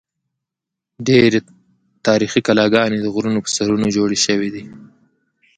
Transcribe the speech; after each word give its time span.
ډېری 1.07 1.39
تاریخي 2.07 2.39
کلاګانې 2.47 2.97
د 3.01 3.05
غرونو 3.15 3.39
پر 3.43 3.51
سرونو 3.57 3.87
جوړې 3.95 4.17
شوې 4.25 4.49
دي. 4.55 4.63